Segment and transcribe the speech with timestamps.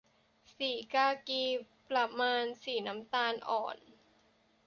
[0.55, 1.43] สีกากี
[1.89, 3.77] ประมาณสีน้ำตาลอ่อน